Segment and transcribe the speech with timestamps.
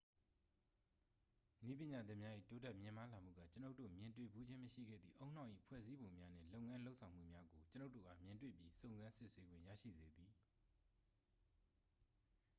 [1.65, 10.31] နည်းပညာသစ်များ၏ တိုးတက်မြင့်မားလာမှုက ကျွန်ုပ်တို့ မြင်တွေ့ဖူးခြင်းမရှိခဲ့သည့် ဦးနှောက်၏ ဖွဲ့စည်းပုံများနှင့် လုပ်ငန်းလုပ်ဆောင်မှုများကို ကျွန်ုပ်တို့အား မြင်တွေ့ပြီး စုံစမ်းစစ်ဆေးခွင့်ရရှိစေသည်